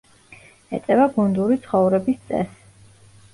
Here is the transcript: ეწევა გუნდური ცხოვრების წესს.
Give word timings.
ეწევა 0.77 1.05
გუნდური 1.17 1.59
ცხოვრების 1.67 2.19
წესს. 2.33 2.59